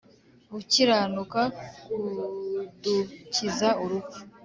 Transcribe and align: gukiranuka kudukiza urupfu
gukiranuka 0.51 1.41
kudukiza 1.81 3.69
urupfu 3.83 4.17